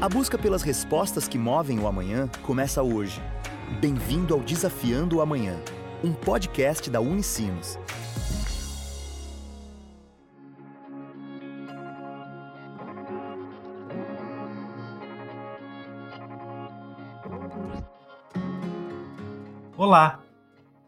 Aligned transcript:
A 0.00 0.08
busca 0.08 0.38
pelas 0.38 0.62
respostas 0.62 1.28
que 1.28 1.36
movem 1.36 1.78
o 1.78 1.86
amanhã 1.86 2.26
começa 2.40 2.82
hoje. 2.82 3.20
Bem-vindo 3.82 4.32
ao 4.32 4.40
Desafiando 4.40 5.18
o 5.18 5.20
Amanhã, 5.20 5.60
um 6.02 6.10
podcast 6.14 6.88
da 6.88 7.02
Unicinos. 7.02 7.78
Olá! 19.76 20.22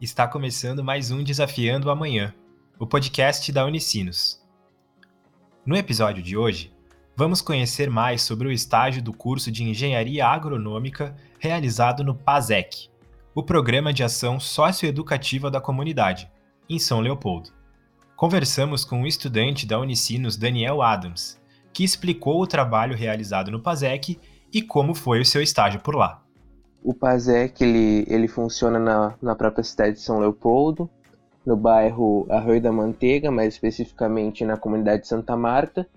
Está 0.00 0.26
começando 0.26 0.82
mais 0.82 1.10
um 1.10 1.22
Desafiando 1.22 1.88
o 1.88 1.90
Amanhã, 1.90 2.34
o 2.79 2.86
podcast 2.86 3.52
da 3.52 3.66
Unicinos. 3.66 4.42
No 5.66 5.76
episódio 5.76 6.22
de 6.22 6.34
hoje, 6.34 6.72
vamos 7.16 7.40
conhecer 7.40 7.90
mais 7.90 8.22
sobre 8.22 8.48
o 8.48 8.52
estágio 8.52 9.02
do 9.02 9.12
curso 9.12 9.50
de 9.50 9.64
Engenharia 9.64 10.26
Agronômica 10.26 11.14
realizado 11.38 12.02
no 12.02 12.14
PASEC, 12.14 12.88
o 13.35 13.43
Programa 13.43 13.93
de 13.93 14.02
Ação 14.02 14.40
Socioeducativa 14.40 15.50
da 15.50 15.61
Comunidade, 15.61 16.30
em 16.68 16.79
São 16.79 17.00
Leopoldo. 17.00 17.50
Conversamos 18.16 18.85
com 18.85 19.02
o 19.02 19.07
estudante 19.07 19.66
da 19.66 19.79
Unicinos 19.79 20.36
Daniel 20.36 20.80
Adams, 20.80 21.40
que 21.72 21.85
explicou 21.85 22.40
o 22.40 22.46
trabalho 22.46 22.96
realizado 22.96 23.50
no 23.50 23.60
PASEC 23.60 24.18
e 24.52 24.63
como 24.63 24.94
foi 24.94 25.21
o 25.21 25.24
seu 25.24 25.43
estágio 25.43 25.80
por 25.80 25.94
lá. 25.94 26.22
O 26.82 26.93
PASEC 26.93 27.63
ele, 27.63 28.04
ele 28.08 28.29
funciona 28.29 28.79
na, 28.79 29.14
na 29.21 29.35
própria 29.35 29.64
cidade 29.64 29.94
de 29.94 30.00
São 30.02 30.18
Leopoldo, 30.18 30.88
no 31.44 31.57
bairro 31.57 32.27
Arroio 32.30 32.60
da 32.60 32.70
Manteiga, 32.70 33.30
mais 33.30 33.55
especificamente 33.55 34.44
na 34.44 34.56
comunidade 34.56 35.02
de 35.02 35.08
Santa 35.08 35.36
Marta, 35.36 35.88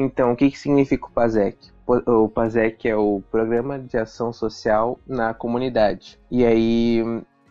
então, 0.00 0.30
o 0.30 0.36
que, 0.36 0.48
que 0.48 0.56
significa 0.56 1.06
o 1.06 1.10
PASEC? 1.10 1.58
O 2.06 2.28
PASEC 2.28 2.88
é 2.88 2.94
o 2.94 3.20
Programa 3.32 3.80
de 3.80 3.98
Ação 3.98 4.32
Social 4.32 4.96
na 5.04 5.34
Comunidade. 5.34 6.20
E 6.30 6.44
aí, 6.44 7.02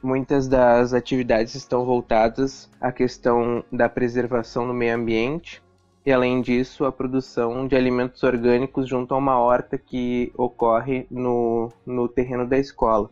muitas 0.02 0.48
das 0.48 0.94
atividades 0.94 1.56
estão 1.56 1.86
voltadas 1.86 2.72
à 2.80 2.90
questão 2.90 3.66
da 3.70 3.90
preservação 3.90 4.66
do 4.66 4.74
meio 4.74 4.96
ambiente 4.96 5.62
e, 6.06 6.14
além 6.14 6.40
disso, 6.40 6.86
a 6.86 6.92
produção 6.92 7.68
de 7.68 7.76
alimentos 7.76 8.24
orgânicos 8.24 8.88
junto 8.88 9.14
a 9.14 9.18
uma 9.18 9.38
horta 9.38 9.78
que 9.78 10.32
ocorre 10.38 11.06
no, 11.12 11.68
no 11.86 12.08
terreno 12.08 12.48
da 12.48 12.58
escola. 12.58 13.10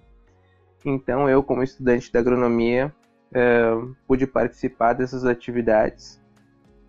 Então, 0.85 1.27
eu, 1.27 1.43
como 1.43 1.61
estudante 1.61 2.09
da 2.09 2.19
agronomia, 2.19 2.95
eh, 3.33 3.81
pude 4.07 4.25
participar 4.25 4.93
dessas 4.93 5.25
atividades 5.25 6.23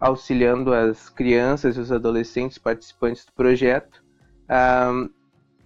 auxiliando 0.01 0.73
as 0.73 1.09
crianças 1.09 1.77
e 1.77 1.81
os 1.81 1.91
adolescentes 1.91 2.59
participantes 2.59 3.25
do 3.25 3.33
projeto 3.33 4.05
a 4.49 4.91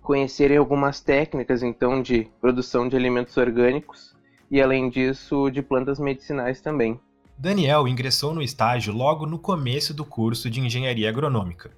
conhecerem 0.01 0.57
algumas 0.57 1.01
técnicas 1.01 1.63
então 1.63 2.03
de 2.03 2.29
produção 2.41 2.89
de 2.89 2.97
alimentos 2.97 3.37
orgânicos 3.37 4.17
e 4.51 4.61
além 4.61 4.89
disso 4.89 5.51
de 5.51 5.63
plantas 5.63 5.99
medicinais 5.99 6.61
também. 6.61 6.99
Daniel 7.39 7.87
ingressou 7.87 8.35
no 8.35 8.43
estágio 8.43 8.93
logo 8.93 9.25
no 9.27 9.39
começo 9.39 9.95
do 9.95 10.05
curso 10.05 10.51
de 10.51 10.61
engenharia 10.61 11.09
agronômica, 11.09 11.71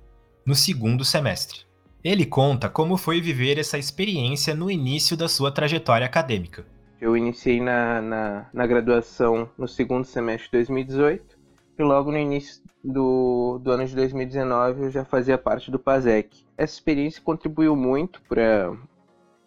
no 0.44 0.54
segundo 0.54 1.04
semestre. 1.04 1.60
Ele 2.02 2.26
conta 2.26 2.68
como 2.68 2.96
foi 2.96 3.20
viver 3.20 3.58
essa 3.58 3.78
experiência 3.78 4.54
no 4.54 4.70
início 4.70 5.16
da 5.16 5.28
sua 5.28 5.52
trajetória 5.52 6.04
acadêmica. 6.04 6.66
Eu 7.00 7.16
iniciei 7.16 7.60
na, 7.60 8.00
na, 8.00 8.46
na 8.52 8.66
graduação 8.66 9.48
no 9.56 9.68
segundo 9.68 10.04
semestre 10.04 10.46
de 10.46 10.58
2018 10.58 11.31
e 11.82 11.84
logo 11.84 12.12
no 12.12 12.18
início 12.18 12.62
do, 12.82 13.58
do 13.58 13.72
ano 13.72 13.84
de 13.84 13.94
2019 13.94 14.84
eu 14.84 14.90
já 14.90 15.04
fazia 15.04 15.36
parte 15.36 15.70
do 15.70 15.78
PASEC. 15.78 16.44
Essa 16.56 16.74
experiência 16.74 17.20
contribuiu 17.20 17.74
muito 17.74 18.22
para, 18.28 18.72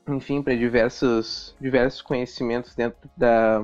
enfim, 0.07 0.41
para 0.41 0.53
diversos, 0.55 1.55
diversos 1.59 2.01
conhecimentos 2.01 2.75
dentro 2.75 3.09
da, 3.15 3.61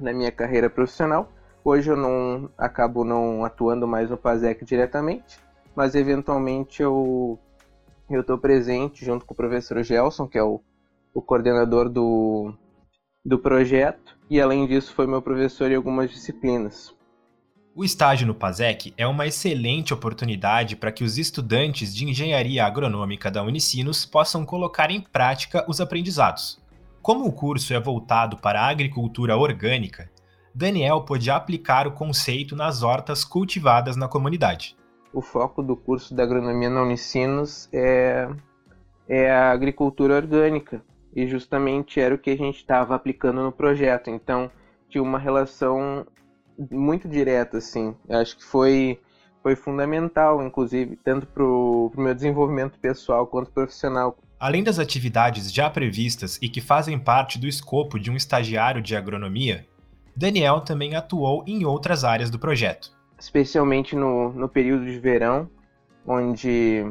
da 0.00 0.12
minha 0.12 0.32
carreira 0.32 0.70
profissional. 0.70 1.30
Hoje 1.62 1.90
eu 1.90 1.96
não 1.96 2.50
acabo 2.56 3.04
não 3.04 3.44
atuando 3.44 3.86
mais 3.86 4.08
no 4.08 4.16
PASEC 4.16 4.64
diretamente, 4.64 5.38
mas 5.76 5.94
eventualmente 5.94 6.82
eu 6.82 7.38
eu 8.10 8.20
estou 8.20 8.36
presente 8.36 9.04
junto 9.04 9.24
com 9.24 9.32
o 9.32 9.36
professor 9.36 9.82
Gelson, 9.82 10.28
que 10.28 10.36
é 10.36 10.42
o, 10.42 10.60
o 11.14 11.22
coordenador 11.22 11.88
do, 11.88 12.52
do 13.24 13.38
projeto, 13.38 14.16
e 14.28 14.38
além 14.38 14.66
disso 14.66 14.94
foi 14.94 15.06
meu 15.06 15.22
professor 15.22 15.70
em 15.70 15.74
algumas 15.74 16.10
disciplinas. 16.10 16.94
O 17.76 17.82
estágio 17.82 18.24
no 18.24 18.36
PASEC 18.36 18.94
é 18.96 19.04
uma 19.04 19.26
excelente 19.26 19.92
oportunidade 19.92 20.76
para 20.76 20.92
que 20.92 21.02
os 21.02 21.18
estudantes 21.18 21.92
de 21.92 22.08
engenharia 22.08 22.64
agronômica 22.64 23.32
da 23.32 23.42
Unicinos 23.42 24.06
possam 24.06 24.46
colocar 24.46 24.92
em 24.92 25.00
prática 25.00 25.64
os 25.68 25.80
aprendizados. 25.80 26.62
Como 27.02 27.26
o 27.26 27.32
curso 27.32 27.74
é 27.74 27.80
voltado 27.80 28.36
para 28.36 28.60
a 28.60 28.68
agricultura 28.68 29.36
orgânica, 29.36 30.08
Daniel 30.54 31.00
pôde 31.00 31.32
aplicar 31.32 31.88
o 31.88 31.90
conceito 31.90 32.54
nas 32.54 32.84
hortas 32.84 33.24
cultivadas 33.24 33.96
na 33.96 34.06
comunidade. 34.06 34.76
O 35.12 35.20
foco 35.20 35.60
do 35.60 35.76
curso 35.76 36.14
da 36.14 36.22
agronomia 36.22 36.70
na 36.70 36.80
Unicinos 36.80 37.68
é, 37.72 38.28
é 39.08 39.32
a 39.32 39.50
agricultura 39.50 40.14
orgânica, 40.14 40.80
e 41.12 41.26
justamente 41.26 41.98
era 41.98 42.14
o 42.14 42.18
que 42.18 42.30
a 42.30 42.36
gente 42.36 42.58
estava 42.58 42.94
aplicando 42.94 43.42
no 43.42 43.50
projeto. 43.50 44.10
Então, 44.10 44.48
tinha 44.88 45.02
uma 45.02 45.18
relação 45.18 46.06
muito 46.70 47.08
direta, 47.08 47.58
assim. 47.58 47.94
Eu 48.08 48.18
acho 48.18 48.36
que 48.36 48.44
foi, 48.44 49.00
foi 49.42 49.56
fundamental, 49.56 50.42
inclusive, 50.42 50.96
tanto 50.96 51.26
para 51.26 51.44
o 51.44 51.90
meu 51.96 52.14
desenvolvimento 52.14 52.78
pessoal 52.78 53.26
quanto 53.26 53.50
profissional. 53.50 54.16
Além 54.38 54.62
das 54.62 54.78
atividades 54.78 55.52
já 55.52 55.70
previstas 55.70 56.38
e 56.42 56.48
que 56.48 56.60
fazem 56.60 56.98
parte 56.98 57.38
do 57.38 57.46
escopo 57.46 57.98
de 57.98 58.10
um 58.10 58.16
estagiário 58.16 58.82
de 58.82 58.94
agronomia, 58.94 59.66
Daniel 60.16 60.60
também 60.60 60.94
atuou 60.94 61.42
em 61.46 61.64
outras 61.64 62.04
áreas 62.04 62.30
do 62.30 62.38
projeto. 62.38 62.92
Especialmente 63.18 63.96
no, 63.96 64.32
no 64.32 64.48
período 64.48 64.84
de 64.84 64.98
verão, 64.98 65.48
onde 66.06 66.84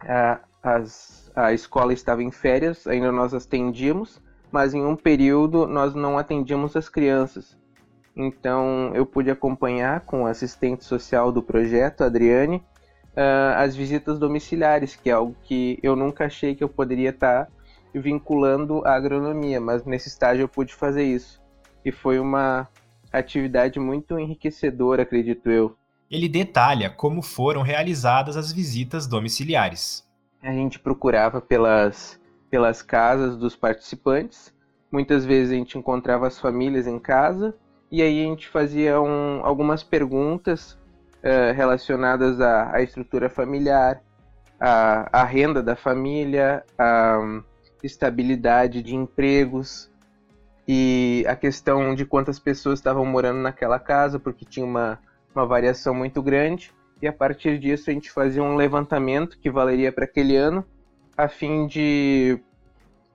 a, 0.00 0.40
as, 0.62 1.30
a 1.34 1.52
escola 1.52 1.92
estava 1.92 2.22
em 2.22 2.30
férias, 2.30 2.86
ainda 2.86 3.12
nós 3.12 3.32
atendíamos, 3.32 4.20
mas 4.50 4.74
em 4.74 4.84
um 4.84 4.96
período 4.96 5.66
nós 5.66 5.94
não 5.94 6.18
atendíamos 6.18 6.74
as 6.76 6.88
crianças. 6.88 7.56
Então 8.18 8.90
eu 8.94 9.06
pude 9.06 9.30
acompanhar 9.30 10.00
com 10.00 10.26
a 10.26 10.30
assistente 10.30 10.84
social 10.84 11.30
do 11.30 11.40
projeto, 11.40 12.02
Adriane, 12.02 12.56
uh, 13.16 13.54
as 13.56 13.76
visitas 13.76 14.18
domiciliares, 14.18 14.96
que 14.96 15.08
é 15.08 15.12
algo 15.12 15.36
que 15.44 15.78
eu 15.84 15.94
nunca 15.94 16.26
achei 16.26 16.56
que 16.56 16.64
eu 16.64 16.68
poderia 16.68 17.10
estar 17.10 17.44
tá 17.44 17.52
vinculando 17.94 18.84
à 18.84 18.96
agronomia, 18.96 19.60
mas 19.60 19.84
nesse 19.84 20.08
estágio 20.08 20.42
eu 20.42 20.48
pude 20.48 20.74
fazer 20.74 21.04
isso. 21.04 21.40
E 21.84 21.92
foi 21.92 22.18
uma 22.18 22.68
atividade 23.12 23.78
muito 23.78 24.18
enriquecedora, 24.18 25.02
acredito 25.02 25.48
eu. 25.48 25.76
Ele 26.10 26.28
detalha 26.28 26.90
como 26.90 27.22
foram 27.22 27.62
realizadas 27.62 28.36
as 28.36 28.50
visitas 28.50 29.06
domiciliares. 29.06 30.04
A 30.42 30.50
gente 30.52 30.78
procurava 30.80 31.40
pelas, 31.40 32.20
pelas 32.50 32.82
casas 32.82 33.36
dos 33.36 33.54
participantes. 33.54 34.52
Muitas 34.90 35.24
vezes 35.24 35.52
a 35.52 35.56
gente 35.56 35.78
encontrava 35.78 36.26
as 36.26 36.40
famílias 36.40 36.86
em 36.86 36.98
casa 36.98 37.54
e 37.90 38.02
aí 38.02 38.20
a 38.20 38.28
gente 38.28 38.48
fazia 38.48 39.00
um, 39.00 39.40
algumas 39.42 39.82
perguntas 39.82 40.72
uh, 41.22 41.54
relacionadas 41.54 42.40
à, 42.40 42.76
à, 42.76 42.82
estrutura 42.82 43.30
familiar, 43.30 44.02
à, 44.60 45.20
à, 45.20 45.24
renda 45.24 45.62
da 45.62 45.74
família, 45.74 46.64
à 46.76 47.18
um, 47.18 47.42
estabilidade 47.82 48.82
de 48.82 48.94
empregos 48.94 49.90
e 50.66 51.24
a 51.26 51.34
questão 51.34 51.94
de 51.94 52.04
quantas 52.04 52.38
pessoas 52.38 52.78
estavam 52.78 53.06
morando 53.06 53.40
naquela 53.40 53.78
casa, 53.78 54.18
porque 54.18 54.44
tinha 54.44 54.66
uma, 54.66 54.98
uma 55.34 55.46
variação 55.46 55.94
muito 55.94 56.22
grande. 56.22 56.72
E 57.00 57.08
a 57.08 57.12
partir 57.12 57.58
disso 57.58 57.88
a 57.88 57.92
gente 57.92 58.10
fazia 58.10 58.42
um 58.42 58.54
levantamento 58.54 59.38
que 59.38 59.50
valeria 59.50 59.90
para 59.90 60.04
aquele 60.04 60.36
ano, 60.36 60.62
a 61.16 61.26
fim 61.26 61.66
de 61.66 62.38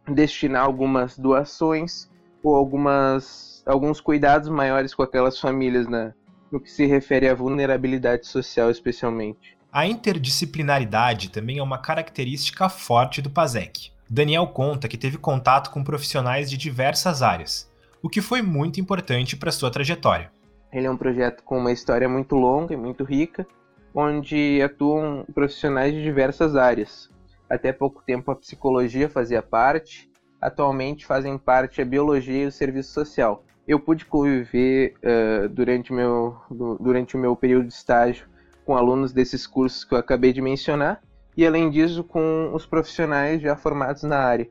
destinar 0.08 0.64
algumas 0.64 1.18
doações 1.18 2.10
ou 2.44 2.56
algumas 2.56 3.64
alguns 3.66 4.02
cuidados 4.02 4.50
maiores 4.50 4.94
com 4.94 5.04
aquelas 5.04 5.40
famílias 5.40 5.88
né, 5.88 6.14
no 6.52 6.60
que 6.60 6.70
se 6.70 6.86
refere 6.86 7.30
à 7.30 7.34
vulnerabilidade 7.34 8.28
social, 8.28 8.70
especialmente. 8.70 9.58
A 9.72 9.88
interdisciplinaridade 9.88 11.30
também 11.30 11.58
é 11.58 11.64
uma 11.64 11.78
característica 11.78 12.70
forte 12.70 13.22
do 13.22 13.30
PASEC. 13.30 13.92
Daniel 14.10 14.48
conta 14.48 14.88
que 14.88 14.98
teve 14.98 15.18
contato 15.18 15.72
com 15.72 15.84
profissionais 15.84 16.50
de 16.50 16.58
diversas 16.58 17.24
áreas, 17.24 17.72
o 18.02 18.10
que 18.10 18.22
foi 18.22 18.42
muito 18.42 18.80
importante 18.80 19.36
para 19.36 19.52
sua 19.52 19.72
trajetória. 19.72 20.30
Ele 20.72 20.86
é 20.86 20.92
um 20.92 20.98
projeto 20.98 21.42
com 21.44 21.58
uma 21.58 21.72
história 21.72 22.08
muito 22.08 22.36
longa 22.36 22.74
e 22.74 22.78
muito 22.78 23.04
rica, 23.04 23.48
onde 23.96 24.62
atuam 24.62 25.26
profissionais 25.34 25.94
de 25.94 26.04
diversas 26.04 26.56
áreas. 26.56 27.10
Até 27.50 27.72
pouco 27.72 28.04
tempo 28.06 28.30
a 28.30 28.36
psicologia 28.36 29.08
fazia 29.08 29.42
parte, 29.42 30.10
atualmente 30.46 31.06
fazem 31.06 31.38
parte 31.38 31.82
a 31.82 31.86
biologia 31.86 32.44
e 32.44 32.48
o 32.48 32.52
serviço 32.52 32.92
social 32.92 33.44
eu 33.68 33.80
pude 33.80 34.06
conviver 34.06 34.94
uh, 34.98 35.48
durante, 35.50 35.94
meu, 35.94 36.38
durante 36.80 37.16
o 37.16 37.20
meu 37.20 37.36
período 37.36 37.68
de 37.68 37.74
estágio 37.74 38.28
com 38.66 38.76
alunos 38.76 39.14
desses 39.14 39.48
cursos 39.48 39.84
que 39.84 39.94
eu 39.94 39.98
acabei 39.98 40.34
de 40.34 40.42
mencionar 40.42 41.02
e 41.36 41.46
além 41.46 41.70
disso 41.70 42.04
com 42.04 42.52
os 42.54 42.66
profissionais 42.66 43.42
já 43.42 43.56
formados 43.56 44.04
na 44.04 44.18
área. 44.18 44.50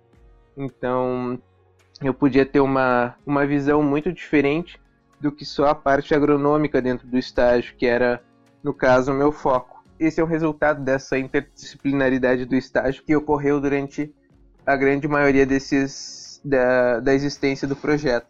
Então 0.56 1.38
eu 2.00 2.12
podia 2.12 2.44
ter 2.44 2.60
uma, 2.60 3.14
uma 3.24 3.46
visão 3.46 3.82
muito 3.82 4.12
diferente 4.12 4.80
do 5.20 5.30
que 5.30 5.44
só 5.44 5.68
a 5.68 5.74
parte 5.74 6.14
agronômica 6.14 6.82
dentro 6.82 7.06
do 7.06 7.16
estágio, 7.16 7.76
que 7.76 7.86
era, 7.86 8.20
no 8.62 8.74
caso, 8.74 9.12
o 9.12 9.14
meu 9.14 9.30
foco. 9.30 9.84
Esse 10.00 10.20
é 10.20 10.24
o 10.24 10.26
resultado 10.26 10.82
dessa 10.82 11.16
interdisciplinaridade 11.16 12.44
do 12.44 12.56
estágio 12.56 13.04
que 13.04 13.14
ocorreu 13.14 13.60
durante 13.60 14.12
a 14.66 14.76
grande 14.76 15.08
maioria 15.08 15.46
desses 15.46 16.40
da, 16.44 17.00
da 17.00 17.14
existência 17.14 17.66
do 17.66 17.76
projeto. 17.76 18.26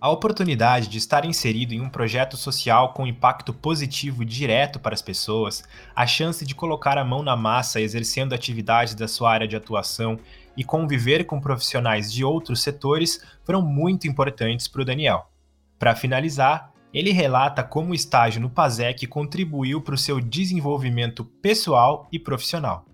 A 0.00 0.08
oportunidade 0.08 0.88
de 0.88 0.96
estar 0.96 1.24
inserido 1.24 1.74
em 1.74 1.80
um 1.80 1.88
projeto 1.88 2.36
social 2.36 2.92
com 2.92 3.04
impacto 3.04 3.52
positivo 3.52 4.24
direto 4.24 4.78
para 4.78 4.94
as 4.94 5.02
pessoas, 5.02 5.64
a 5.94 6.06
chance 6.06 6.46
de 6.46 6.54
colocar 6.54 6.96
a 6.96 7.04
mão 7.04 7.20
na 7.20 7.36
massa 7.36 7.80
exercendo 7.80 8.32
atividades 8.32 8.94
da 8.94 9.08
sua 9.08 9.32
área 9.32 9.48
de 9.48 9.56
atuação 9.56 10.16
e 10.56 10.62
conviver 10.62 11.24
com 11.24 11.40
profissionais 11.40 12.12
de 12.12 12.24
outros 12.24 12.62
setores 12.62 13.24
foram 13.42 13.60
muito 13.60 14.06
importantes 14.06 14.68
para 14.68 14.82
o 14.82 14.84
Daniel. 14.84 15.32
Para 15.80 15.96
finalizar, 15.96 16.72
ele 16.94 17.10
relata 17.10 17.64
como 17.64 17.90
o 17.90 17.94
estágio 17.94 18.40
no 18.40 18.48
PASEC 18.48 19.04
contribuiu 19.08 19.80
para 19.80 19.94
o 19.94 19.98
seu 19.98 20.20
desenvolvimento 20.20 21.24
pessoal 21.24 22.08
e 22.12 22.20
profissional. 22.20 22.86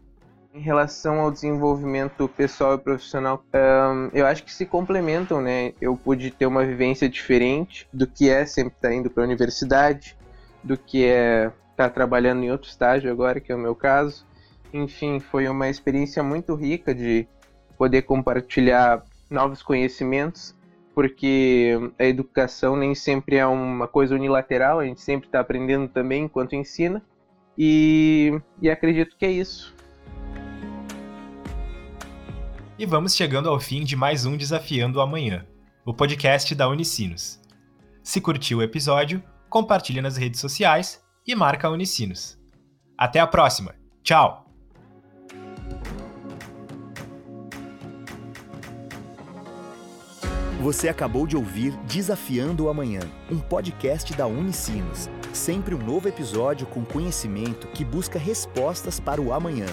Em 0.54 0.60
relação 0.60 1.18
ao 1.18 1.32
desenvolvimento 1.32 2.28
pessoal 2.28 2.76
e 2.76 2.78
profissional, 2.78 3.44
um, 3.52 4.08
eu 4.16 4.24
acho 4.24 4.44
que 4.44 4.52
se 4.52 4.64
complementam, 4.64 5.40
né? 5.42 5.72
Eu 5.80 5.96
pude 5.96 6.30
ter 6.30 6.46
uma 6.46 6.64
vivência 6.64 7.08
diferente 7.08 7.88
do 7.92 8.06
que 8.06 8.30
é 8.30 8.46
sempre 8.46 8.72
estar 8.72 8.94
indo 8.94 9.10
para 9.10 9.24
a 9.24 9.26
universidade, 9.26 10.16
do 10.62 10.78
que 10.78 11.04
é 11.06 11.50
estar 11.72 11.90
trabalhando 11.90 12.44
em 12.44 12.52
outro 12.52 12.68
estágio 12.68 13.10
agora, 13.10 13.40
que 13.40 13.50
é 13.50 13.54
o 13.56 13.58
meu 13.58 13.74
caso. 13.74 14.24
Enfim, 14.72 15.18
foi 15.18 15.48
uma 15.48 15.68
experiência 15.68 16.22
muito 16.22 16.54
rica 16.54 16.94
de 16.94 17.26
poder 17.76 18.02
compartilhar 18.02 19.02
novos 19.28 19.60
conhecimentos, 19.60 20.54
porque 20.94 21.72
a 21.98 22.04
educação 22.04 22.76
nem 22.76 22.94
sempre 22.94 23.38
é 23.38 23.46
uma 23.46 23.88
coisa 23.88 24.14
unilateral, 24.14 24.78
a 24.78 24.84
gente 24.84 25.00
sempre 25.00 25.26
está 25.26 25.40
aprendendo 25.40 25.88
também 25.88 26.26
enquanto 26.26 26.54
ensina. 26.54 27.02
E, 27.58 28.40
e 28.62 28.70
acredito 28.70 29.16
que 29.18 29.26
é 29.26 29.32
isso. 29.32 29.73
E 32.76 32.84
vamos 32.84 33.14
chegando 33.14 33.48
ao 33.48 33.60
fim 33.60 33.84
de 33.84 33.94
mais 33.94 34.26
um 34.26 34.36
Desafiando 34.36 34.98
o 34.98 35.00
Amanhã, 35.00 35.46
o 35.86 35.94
podcast 35.94 36.52
da 36.56 36.68
Unicinos. 36.68 37.40
Se 38.02 38.20
curtiu 38.20 38.58
o 38.58 38.62
episódio, 38.64 39.22
compartilhe 39.48 40.00
nas 40.00 40.16
redes 40.16 40.40
sociais 40.40 41.00
e 41.24 41.36
marca 41.36 41.68
a 41.68 41.70
Unicinos. 41.70 42.36
Até 42.98 43.20
a 43.20 43.28
próxima. 43.28 43.76
Tchau! 44.02 44.44
Você 50.60 50.88
acabou 50.88 51.28
de 51.28 51.36
ouvir 51.36 51.76
Desafiando 51.86 52.64
o 52.64 52.68
Amanhã, 52.68 53.02
um 53.30 53.38
podcast 53.38 54.12
da 54.14 54.26
Unicinos. 54.26 55.08
Sempre 55.32 55.76
um 55.76 55.78
novo 55.78 56.08
episódio 56.08 56.66
com 56.66 56.84
conhecimento 56.84 57.68
que 57.68 57.84
busca 57.84 58.18
respostas 58.18 58.98
para 58.98 59.22
o 59.22 59.32
amanhã. 59.32 59.66